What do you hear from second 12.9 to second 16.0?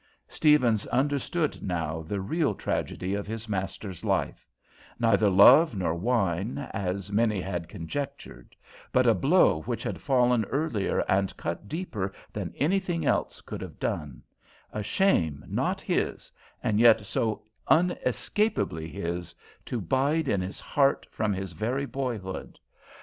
else could have done a shame not